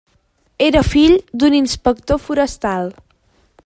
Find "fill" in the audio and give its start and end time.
0.93-1.13